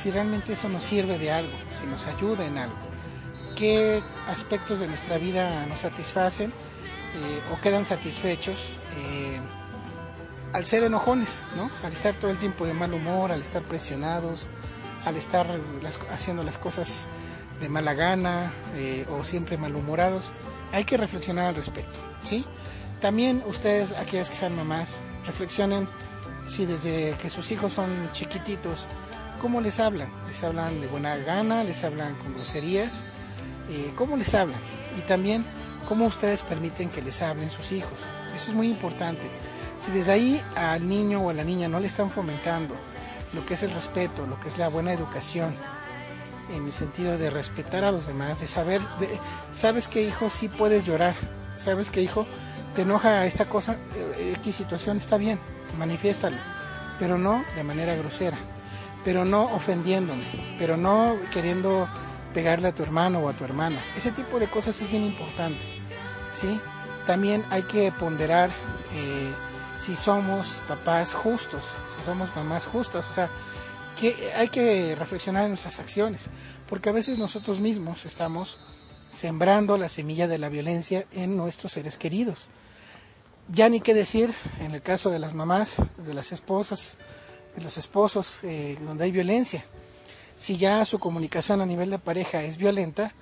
Si 0.01 0.11
realmente 0.11 0.53
eso 0.53 0.69
nos 0.69 0.83
sirve 0.83 1.17
de 1.17 1.31
algo, 1.31 1.51
si 1.79 1.85
nos 1.85 2.07
ayuda 2.07 2.45
en 2.45 2.57
algo. 2.57 2.75
¿Qué 3.55 4.01
aspectos 4.29 4.79
de 4.79 4.87
nuestra 4.87 5.17
vida 5.17 5.65
nos 5.65 5.79
satisfacen 5.79 6.51
eh, 6.51 7.41
o 7.53 7.59
quedan 7.59 7.83
satisfechos? 7.83 8.77
Eh, 8.97 9.39
al 10.53 10.65
ser 10.65 10.83
enojones, 10.83 11.41
¿no? 11.55 11.69
Al 11.83 11.91
estar 11.91 12.15
todo 12.15 12.31
el 12.31 12.37
tiempo 12.37 12.65
de 12.65 12.73
mal 12.73 12.93
humor, 12.93 13.31
al 13.31 13.41
estar 13.41 13.61
presionados, 13.61 14.47
al 15.05 15.15
estar 15.17 15.47
haciendo 16.11 16.43
las 16.43 16.57
cosas 16.57 17.09
de 17.59 17.69
mala 17.69 17.93
gana 17.93 18.51
eh, 18.75 19.05
o 19.09 19.23
siempre 19.23 19.57
malhumorados, 19.57 20.31
hay 20.71 20.85
que 20.85 20.97
reflexionar 20.97 21.47
al 21.47 21.55
respecto, 21.55 21.99
¿sí? 22.23 22.45
También 23.01 23.43
ustedes, 23.47 23.97
aquellas 23.97 24.29
que 24.29 24.35
sean 24.35 24.55
mamás, 24.55 25.01
reflexionen 25.25 25.87
si 26.47 26.65
desde 26.65 27.15
que 27.21 27.29
sus 27.29 27.51
hijos 27.51 27.73
son 27.73 28.09
chiquititos, 28.13 28.85
¿cómo 29.41 29.61
les 29.61 29.79
hablan? 29.79 30.09
¿Les 30.27 30.43
hablan 30.43 30.79
de 30.81 30.87
buena 30.87 31.15
gana? 31.17 31.63
¿Les 31.63 31.83
hablan 31.83 32.15
con 32.15 32.33
groserías? 32.33 33.03
Eh, 33.69 33.91
¿Cómo 33.95 34.17
les 34.17 34.33
hablan? 34.35 34.59
Y 34.97 35.01
también, 35.01 35.45
¿cómo 35.87 36.05
ustedes 36.05 36.43
permiten 36.43 36.89
que 36.89 37.01
les 37.01 37.21
hablen 37.21 37.49
sus 37.49 37.71
hijos? 37.71 37.99
Eso 38.35 38.51
es 38.51 38.55
muy 38.55 38.69
importante 38.69 39.27
si 39.79 39.91
desde 39.91 40.11
ahí 40.11 40.41
al 40.55 40.87
niño 40.87 41.21
o 41.21 41.29
a 41.29 41.33
la 41.33 41.43
niña 41.43 41.67
no 41.67 41.79
le 41.79 41.87
están 41.87 42.11
fomentando 42.11 42.75
lo 43.33 43.45
que 43.45 43.53
es 43.53 43.63
el 43.63 43.71
respeto, 43.71 44.27
lo 44.27 44.39
que 44.39 44.49
es 44.49 44.57
la 44.57 44.67
buena 44.67 44.91
educación, 44.91 45.55
en 46.51 46.65
el 46.65 46.73
sentido 46.73 47.17
de 47.17 47.29
respetar 47.29 47.83
a 47.83 47.91
los 47.91 48.07
demás, 48.07 48.41
de 48.41 48.47
saber, 48.47 48.81
sabes 49.53 49.87
que 49.87 50.01
hijo 50.01 50.29
sí 50.29 50.49
puedes 50.49 50.85
llorar, 50.85 51.15
sabes 51.57 51.91
que 51.91 52.01
hijo 52.01 52.25
te 52.75 52.81
enoja 52.81 53.25
esta 53.25 53.45
cosa, 53.45 53.77
eh, 53.95 54.33
X 54.37 54.55
situación 54.55 54.97
está 54.97 55.17
bien, 55.17 55.39
manifiéstalo, 55.77 56.37
pero 56.97 57.17
no 57.17 57.43
de 57.55 57.63
manera 57.63 57.95
grosera, 57.95 58.37
pero 59.03 59.25
no 59.25 59.43
ofendiéndome, 59.53 60.23
pero 60.57 60.77
no 60.77 61.17
queriendo 61.33 61.87
pegarle 62.33 62.67
a 62.67 62.75
tu 62.75 62.83
hermano 62.83 63.19
o 63.19 63.29
a 63.29 63.33
tu 63.33 63.43
hermana. 63.43 63.81
Ese 63.95 64.11
tipo 64.11 64.39
de 64.39 64.47
cosas 64.47 64.79
es 64.81 64.89
bien 64.89 65.03
importante, 65.03 65.65
¿sí? 66.33 66.59
También 67.07 67.43
hay 67.49 67.63
que 67.63 67.91
ponderar 67.91 68.49
eh, 68.93 69.31
si 69.79 69.95
somos 69.95 70.61
papás 70.67 71.13
justos, 71.13 71.65
si 71.97 72.05
somos 72.05 72.35
mamás 72.35 72.67
justas, 72.67 73.09
o 73.09 73.13
sea, 73.13 73.29
que 73.99 74.31
hay 74.35 74.49
que 74.49 74.95
reflexionar 74.95 75.43
en 75.43 75.49
nuestras 75.49 75.79
acciones, 75.79 76.29
porque 76.67 76.89
a 76.89 76.93
veces 76.93 77.17
nosotros 77.17 77.59
mismos 77.59 78.05
estamos 78.05 78.59
sembrando 79.09 79.77
la 79.77 79.89
semilla 79.89 80.27
de 80.27 80.37
la 80.37 80.49
violencia 80.49 81.05
en 81.11 81.35
nuestros 81.35 81.73
seres 81.73 81.97
queridos. 81.97 82.47
Ya 83.51 83.67
ni 83.67 83.81
qué 83.81 83.93
decir 83.93 84.31
en 84.59 84.75
el 84.75 84.81
caso 84.81 85.09
de 85.09 85.19
las 85.19 85.33
mamás, 85.33 85.77
de 85.97 86.13
las 86.13 86.31
esposas, 86.31 86.97
de 87.59 87.65
los 87.65 87.77
esposos, 87.77 88.39
eh, 88.43 88.77
donde 88.81 89.03
hay 89.03 89.11
violencia. 89.11 89.63
Si 90.37 90.57
ya 90.57 90.83
su 90.85 90.97
comunicación 90.99 91.61
a 91.61 91.65
nivel 91.65 91.89
de 91.89 91.99
pareja 91.99 92.41
es 92.43 92.57
violenta, 92.57 93.13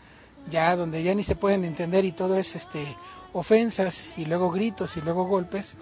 ya 0.49 0.75
donde 0.75 1.03
ya 1.03 1.13
ni 1.15 1.23
se 1.23 1.35
pueden 1.35 1.65
entender 1.65 2.05
y 2.05 2.11
todo 2.11 2.37
es 2.37 2.55
este 2.55 2.95
ofensas 3.33 4.09
y 4.15 4.25
luego 4.25 4.51
gritos 4.51 4.95
y 4.97 5.01
luego 5.01 5.25
golpes, 5.25 5.75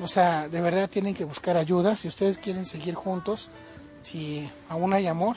o 0.00 0.08
sea, 0.08 0.48
de 0.48 0.60
verdad 0.60 0.88
tienen 0.88 1.14
que 1.14 1.24
buscar 1.24 1.56
ayuda. 1.56 1.96
Si 1.96 2.08
ustedes 2.08 2.38
quieren 2.38 2.64
seguir 2.64 2.94
juntos, 2.94 3.50
si 4.02 4.48
aún 4.68 4.92
hay 4.92 5.06
amor, 5.06 5.36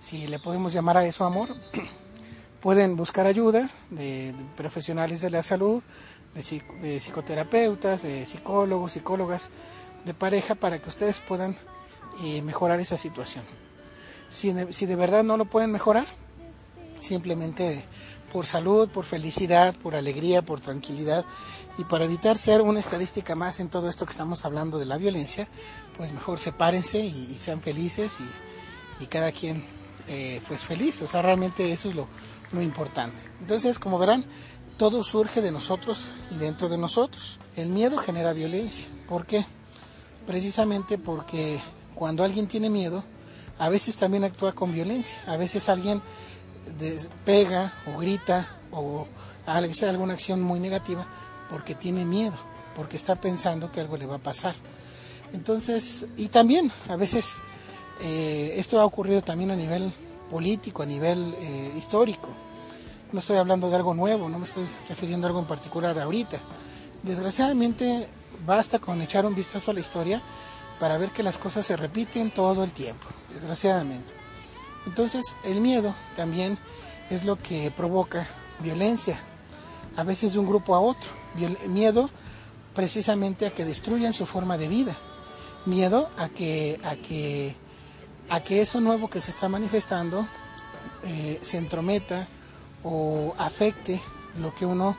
si 0.00 0.26
le 0.26 0.38
podemos 0.38 0.72
llamar 0.72 0.98
a 0.98 1.06
eso 1.06 1.24
amor, 1.24 1.48
pueden 2.60 2.96
buscar 2.96 3.26
ayuda 3.26 3.70
de, 3.90 4.34
profesionales 4.56 5.20
de 5.22 5.30
la 5.30 5.42
salud, 5.42 5.82
de, 6.34 7.00
psicoterapeutas, 7.00 8.02
de 8.02 8.26
psicólogos, 8.26 8.92
psicólogas 8.92 9.50
de 10.04 10.14
pareja 10.14 10.54
para 10.54 10.78
que 10.78 10.88
ustedes 10.88 11.20
puedan 11.20 11.56
eh, 12.22 12.42
mejorar 12.42 12.80
esa 12.80 12.96
situación. 12.96 13.44
Si 14.30 14.52
de 14.52 14.96
verdad 14.96 15.22
no 15.22 15.36
lo 15.36 15.44
pueden 15.44 15.70
mejorar, 15.70 16.06
simplemente 17.00 17.84
por 18.32 18.46
salud, 18.46 18.88
por 18.88 19.04
felicidad, 19.04 19.76
por 19.76 19.94
alegría, 19.94 20.42
por 20.42 20.60
tranquilidad 20.60 21.24
y 21.78 21.84
para 21.84 22.04
evitar 22.04 22.36
ser 22.36 22.62
una 22.62 22.80
estadística 22.80 23.36
más 23.36 23.60
en 23.60 23.68
todo 23.68 23.88
esto 23.88 24.06
que 24.06 24.10
estamos 24.10 24.44
hablando 24.44 24.80
de 24.80 24.86
la 24.86 24.96
violencia, 24.96 25.46
pues 25.96 26.12
mejor 26.12 26.40
sepárense 26.40 26.98
y, 26.98 27.36
sean 27.38 27.60
felices 27.60 28.18
y, 29.00 29.06
cada 29.06 29.30
quien 29.32 29.62
eh, 30.08 30.40
pues 30.48 30.62
feliz, 30.64 31.02
o 31.02 31.06
sea, 31.06 31.20
realmente 31.20 31.70
eso 31.70 31.90
es 31.90 31.94
lo, 31.94 32.08
lo 32.52 32.62
importante. 32.62 33.22
Entonces, 33.38 33.78
como 33.78 33.98
verán, 33.98 34.24
todo 34.78 35.04
surge 35.04 35.40
de 35.42 35.52
nosotros 35.52 36.10
y 36.32 36.36
dentro 36.36 36.68
de 36.68 36.78
nosotros. 36.78 37.38
El 37.54 37.68
miedo 37.68 37.98
genera 37.98 38.32
violencia. 38.32 38.88
¿Por 39.06 39.26
qué? 39.26 39.44
Precisamente 40.26 40.98
porque 40.98 41.60
cuando 41.94 42.24
alguien 42.24 42.46
tiene 42.46 42.70
miedo, 42.70 43.04
a 43.58 43.68
veces 43.68 43.96
también 43.96 44.24
actúa 44.24 44.52
con 44.52 44.72
violencia. 44.72 45.18
A 45.26 45.36
veces 45.36 45.68
alguien 45.68 46.02
pega 47.24 47.72
o 47.86 47.98
grita 47.98 48.48
o 48.72 49.06
hace 49.46 49.88
alguna 49.88 50.14
acción 50.14 50.42
muy 50.42 50.60
negativa 50.60 51.06
porque 51.50 51.74
tiene 51.74 52.04
miedo, 52.04 52.34
porque 52.74 52.96
está 52.96 53.16
pensando 53.16 53.70
que 53.70 53.80
algo 53.80 53.96
le 53.96 54.06
va 54.06 54.16
a 54.16 54.18
pasar. 54.18 54.54
Entonces, 55.32 56.06
y 56.16 56.28
también 56.28 56.70
a 56.88 56.96
veces 56.96 57.36
eh, 58.00 58.54
esto 58.56 58.80
ha 58.80 58.84
ocurrido 58.84 59.22
también 59.22 59.50
a 59.50 59.56
nivel 59.56 59.92
político, 60.30 60.82
a 60.82 60.86
nivel 60.86 61.34
eh, 61.38 61.72
histórico. 61.76 62.28
No 63.12 63.20
estoy 63.20 63.36
hablando 63.36 63.70
de 63.70 63.76
algo 63.76 63.94
nuevo, 63.94 64.28
no 64.28 64.38
me 64.38 64.46
estoy 64.46 64.66
refiriendo 64.88 65.26
a 65.26 65.28
algo 65.28 65.40
en 65.40 65.46
particular 65.46 65.96
ahorita. 65.98 66.38
Desgraciadamente 67.02 68.08
basta 68.44 68.78
con 68.78 69.00
echar 69.02 69.26
un 69.26 69.34
vistazo 69.34 69.70
a 69.70 69.74
la 69.74 69.80
historia 69.80 70.22
para 70.78 70.98
ver 70.98 71.10
que 71.10 71.22
las 71.22 71.38
cosas 71.38 71.66
se 71.66 71.76
repiten 71.76 72.30
todo 72.30 72.64
el 72.64 72.72
tiempo, 72.72 73.06
desgraciadamente. 73.32 74.12
Entonces 74.86 75.36
el 75.44 75.60
miedo 75.60 75.94
también 76.16 76.58
es 77.10 77.24
lo 77.24 77.36
que 77.36 77.70
provoca 77.70 78.26
violencia, 78.60 79.18
a 79.96 80.02
veces 80.02 80.32
de 80.32 80.38
un 80.38 80.46
grupo 80.46 80.74
a 80.74 80.80
otro. 80.80 81.10
Miedo 81.68 82.10
precisamente 82.74 83.46
a 83.46 83.50
que 83.50 83.64
destruyan 83.64 84.12
su 84.12 84.26
forma 84.26 84.58
de 84.58 84.68
vida. 84.68 84.96
Miedo 85.66 86.10
a 86.18 86.28
que, 86.28 86.80
a 86.84 86.96
que, 86.96 87.56
a 88.28 88.40
que 88.40 88.60
eso 88.60 88.80
nuevo 88.80 89.08
que 89.08 89.20
se 89.20 89.30
está 89.30 89.48
manifestando 89.48 90.26
eh, 91.04 91.38
se 91.42 91.58
entrometa 91.58 92.28
o 92.82 93.34
afecte 93.38 94.00
lo 94.38 94.54
que 94.54 94.66
uno 94.66 94.96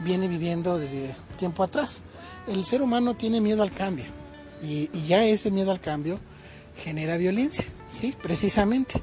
viene 0.00 0.28
viviendo 0.28 0.78
desde 0.78 1.14
tiempo 1.36 1.62
atrás. 1.62 2.02
El 2.46 2.64
ser 2.64 2.82
humano 2.82 3.14
tiene 3.14 3.40
miedo 3.40 3.62
al 3.62 3.70
cambio 3.70 4.04
y, 4.62 4.88
ya 5.06 5.24
ese 5.24 5.50
miedo 5.50 5.70
al 5.70 5.80
cambio 5.80 6.18
genera 6.82 7.16
violencia, 7.16 7.64
¿sí? 7.92 8.14
Precisamente. 8.22 9.02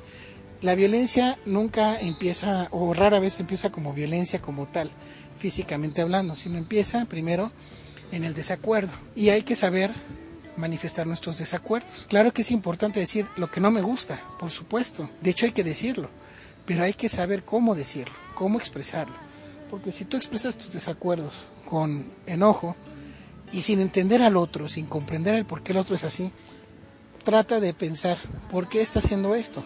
La 0.61 0.75
violencia 0.75 1.39
nunca 1.45 1.99
empieza, 1.99 2.67
o 2.71 2.93
rara 2.93 3.19
vez 3.19 3.39
empieza 3.39 3.71
como 3.71 3.93
violencia 3.93 4.41
como 4.41 4.67
tal, 4.67 4.91
físicamente 5.39 6.01
hablando, 6.01 6.35
sino 6.35 6.57
empieza 6.57 7.05
primero 7.05 7.51
en 8.11 8.23
el 8.23 8.35
desacuerdo. 8.35 8.91
Y 9.15 9.29
hay 9.29 9.41
que 9.41 9.55
saber 9.55 9.91
manifestar 10.57 11.07
nuestros 11.07 11.39
desacuerdos. 11.39 12.05
Claro 12.09 12.31
que 12.33 12.43
es 12.43 12.51
importante 12.51 12.99
decir 12.99 13.25
lo 13.37 13.49
que 13.49 13.59
no 13.59 13.71
me 13.71 13.81
gusta, 13.81 14.21
por 14.39 14.51
supuesto. 14.51 15.09
De 15.21 15.31
hecho 15.31 15.45
hay 15.45 15.51
que 15.51 15.63
decirlo, 15.63 16.09
pero 16.65 16.83
hay 16.83 16.93
que 16.93 17.09
saber 17.09 17.43
cómo 17.43 17.73
decirlo, 17.73 18.13
cómo 18.35 18.59
expresarlo. 18.59 19.30
Porque 19.71 19.93
si 19.93 20.03
tú 20.03 20.17
expresas 20.17 20.57
tus 20.57 20.73
desacuerdos 20.73 21.33
con 21.65 22.11
enojo 22.27 22.75
y 23.53 23.61
sin 23.61 23.79
entender 23.79 24.21
al 24.21 24.35
otro, 24.35 24.67
sin 24.67 24.85
comprender 24.85 25.33
el 25.33 25.45
por 25.45 25.63
qué 25.63 25.71
el 25.71 25.77
otro 25.77 25.95
es 25.95 26.03
así, 26.03 26.31
trata 27.23 27.61
de 27.61 27.73
pensar, 27.73 28.17
¿por 28.49 28.67
qué 28.67 28.81
está 28.81 28.99
haciendo 28.99 29.33
esto? 29.33 29.63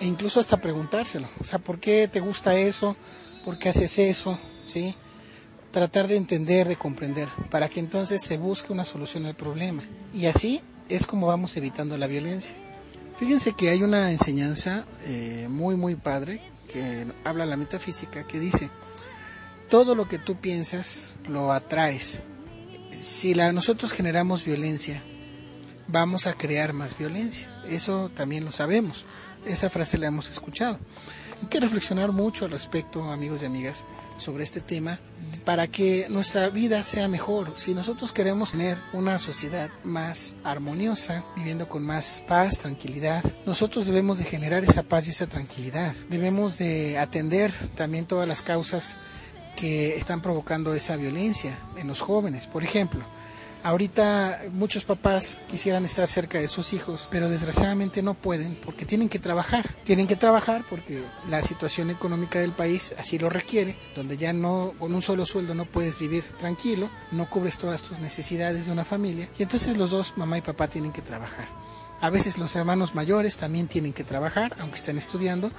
E 0.00 0.06
incluso 0.06 0.40
hasta 0.40 0.60
preguntárselo, 0.60 1.28
o 1.40 1.44
sea, 1.44 1.60
¿por 1.60 1.78
qué 1.78 2.08
te 2.08 2.18
gusta 2.18 2.56
eso? 2.56 2.96
¿Por 3.44 3.56
qué 3.58 3.68
haces 3.68 3.98
eso? 4.00 4.38
¿Sí? 4.66 4.96
Tratar 5.70 6.08
de 6.08 6.16
entender, 6.16 6.66
de 6.66 6.76
comprender, 6.76 7.28
para 7.50 7.68
que 7.68 7.78
entonces 7.78 8.22
se 8.22 8.36
busque 8.36 8.72
una 8.72 8.84
solución 8.84 9.26
al 9.26 9.34
problema. 9.34 9.84
Y 10.12 10.26
así 10.26 10.60
es 10.88 11.06
como 11.06 11.28
vamos 11.28 11.56
evitando 11.56 11.96
la 11.96 12.08
violencia. 12.08 12.54
Fíjense 13.16 13.52
que 13.52 13.68
hay 13.70 13.82
una 13.84 14.10
enseñanza 14.10 14.86
eh, 15.04 15.46
muy, 15.48 15.76
muy 15.76 15.94
padre 15.94 16.40
que 16.72 17.06
habla 17.24 17.46
la 17.46 17.56
metafísica 17.56 18.26
que 18.26 18.40
dice, 18.40 18.70
todo 19.70 19.94
lo 19.94 20.08
que 20.08 20.18
tú 20.18 20.36
piensas 20.36 21.14
lo 21.28 21.52
atraes. 21.52 22.22
Si 22.94 23.34
la, 23.34 23.52
nosotros 23.52 23.92
generamos 23.92 24.44
violencia, 24.44 25.02
vamos 25.88 26.26
a 26.26 26.34
crear 26.34 26.72
más 26.72 26.98
violencia. 26.98 27.48
Eso 27.66 28.10
también 28.14 28.44
lo 28.44 28.52
sabemos. 28.52 29.06
Esa 29.46 29.70
frase 29.70 29.96
la 29.96 30.08
hemos 30.08 30.28
escuchado. 30.28 30.78
Hay 31.40 31.48
que 31.48 31.60
reflexionar 31.60 32.12
mucho 32.12 32.44
al 32.44 32.50
respecto, 32.50 33.10
amigos 33.10 33.42
y 33.42 33.46
amigas, 33.46 33.86
sobre 34.18 34.44
este 34.44 34.60
tema 34.60 34.98
para 35.44 35.68
que 35.68 36.06
nuestra 36.10 36.50
vida 36.50 36.84
sea 36.84 37.08
mejor. 37.08 37.54
Si 37.56 37.72
nosotros 37.72 38.12
queremos 38.12 38.52
tener 38.52 38.76
una 38.92 39.18
sociedad 39.18 39.70
más 39.84 40.34
armoniosa, 40.44 41.24
viviendo 41.36 41.68
con 41.68 41.86
más 41.86 42.22
paz, 42.28 42.58
tranquilidad, 42.58 43.24
nosotros 43.46 43.86
debemos 43.86 44.18
de 44.18 44.24
generar 44.24 44.64
esa 44.64 44.82
paz 44.82 45.06
y 45.06 45.10
esa 45.10 45.28
tranquilidad. 45.28 45.94
Debemos 46.10 46.58
de 46.58 46.98
atender 46.98 47.52
también 47.74 48.04
todas 48.04 48.28
las 48.28 48.42
causas 48.42 48.98
que 49.60 49.96
están 49.96 50.22
provocando 50.22 50.74
esa 50.74 50.96
violencia 50.96 51.58
en 51.76 51.88
los 51.88 52.00
jóvenes. 52.00 52.46
Por 52.46 52.64
ejemplo, 52.64 53.04
Ahorita 53.62 54.40
muchos 54.52 54.84
papás 54.84 55.38
quisieran 55.50 55.84
estar 55.84 56.08
cerca 56.08 56.38
de 56.38 56.48
sus 56.48 56.72
hijos, 56.72 57.08
pero 57.10 57.28
desgraciadamente 57.28 58.02
no 58.02 58.14
pueden 58.14 58.54
porque 58.64 58.86
tienen 58.86 59.10
que 59.10 59.18
trabajar. 59.18 59.74
Tienen 59.84 60.06
que 60.06 60.16
trabajar 60.16 60.64
porque 60.70 61.04
la 61.28 61.42
situación 61.42 61.90
económica 61.90 62.40
del 62.40 62.52
país 62.52 62.94
así 62.98 63.18
lo 63.18 63.28
requiere, 63.28 63.76
donde 63.94 64.16
ya 64.16 64.32
no 64.32 64.72
con 64.78 64.94
un 64.94 65.02
solo 65.02 65.26
sueldo 65.26 65.54
no 65.54 65.66
puedes 65.66 65.98
vivir 65.98 66.24
tranquilo, 66.38 66.88
no 67.12 67.28
cubres 67.28 67.58
todas 67.58 67.82
tus 67.82 67.98
necesidades 67.98 68.66
de 68.66 68.72
una 68.72 68.86
familia 68.86 69.28
y 69.38 69.42
entonces 69.42 69.76
los 69.76 69.90
dos, 69.90 70.16
mamá 70.16 70.38
y 70.38 70.40
papá, 70.40 70.68
tienen 70.68 70.92
que 70.92 71.02
trabajar. 71.02 71.59
A 72.00 72.10
veces 72.10 72.38
los 72.38 72.56
hermanos 72.56 72.94
mayores 72.94 73.36
también 73.36 73.68
tienen 73.68 73.92
que 73.92 74.04
trabajar, 74.04 74.56
aunque 74.58 74.76
estén 74.76 74.98
estudiando, 74.98 75.50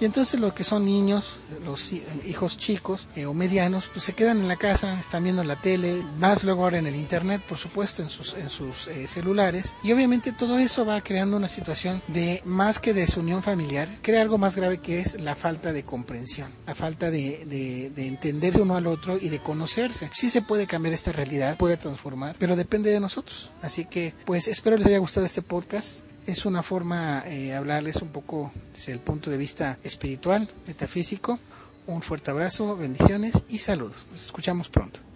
y 0.00 0.04
entonces 0.04 0.38
los 0.38 0.52
que 0.52 0.62
son 0.62 0.84
niños, 0.84 1.38
los 1.64 1.92
hijos 1.92 2.56
chicos 2.56 3.08
eh, 3.16 3.26
o 3.26 3.34
medianos, 3.34 3.90
pues 3.92 4.04
se 4.04 4.12
quedan 4.12 4.38
en 4.38 4.46
la 4.46 4.54
casa, 4.54 4.98
están 5.00 5.24
viendo 5.24 5.42
la 5.42 5.60
tele, 5.60 6.04
más 6.18 6.44
luego 6.44 6.62
ahora 6.62 6.78
en 6.78 6.86
el 6.86 6.94
internet, 6.94 7.42
por 7.48 7.58
supuesto, 7.58 8.02
en 8.02 8.10
sus, 8.10 8.34
en 8.34 8.48
sus 8.48 8.86
eh, 8.86 9.08
celulares, 9.08 9.74
y 9.82 9.92
obviamente 9.92 10.30
todo 10.30 10.58
eso 10.58 10.86
va 10.86 11.00
creando 11.00 11.36
una 11.36 11.48
situación 11.48 12.00
de 12.06 12.42
más 12.44 12.78
que 12.78 12.94
desunión 12.94 13.42
familiar, 13.42 13.88
crea 14.02 14.22
algo 14.22 14.38
más 14.38 14.54
grave 14.54 14.78
que 14.78 15.00
es 15.00 15.20
la 15.20 15.34
falta 15.34 15.72
de 15.72 15.82
comprensión, 15.82 16.52
la 16.64 16.76
falta 16.76 17.10
de, 17.10 17.44
de, 17.46 17.90
de 17.90 18.06
entenderse 18.06 18.60
uno 18.60 18.76
al 18.76 18.86
otro 18.86 19.18
y 19.18 19.30
de 19.30 19.40
conocerse. 19.40 20.10
Sí 20.14 20.30
se 20.30 20.42
puede 20.42 20.68
cambiar 20.68 20.94
esta 20.94 21.10
realidad, 21.10 21.56
puede 21.56 21.76
transformar, 21.76 22.36
pero 22.38 22.54
depende 22.54 22.90
de 22.90 23.00
nosotros. 23.00 23.50
Así 23.62 23.84
que, 23.84 24.14
pues 24.24 24.46
espero 24.46 24.76
les 24.76 24.86
haya 24.86 24.98
gustado 24.98 25.26
este 25.26 25.42
podcast 25.42 25.87
es 26.28 26.44
una 26.44 26.62
forma 26.62 27.22
eh, 27.26 27.54
hablarles 27.54 28.02
un 28.02 28.10
poco 28.10 28.52
desde 28.74 28.92
el 28.92 29.00
punto 29.00 29.30
de 29.30 29.38
vista 29.38 29.78
espiritual, 29.82 30.46
metafísico. 30.66 31.38
Un 31.86 32.02
fuerte 32.02 32.30
abrazo, 32.30 32.76
bendiciones 32.76 33.44
y 33.48 33.58
saludos. 33.58 34.06
Nos 34.12 34.26
escuchamos 34.26 34.68
pronto. 34.68 35.07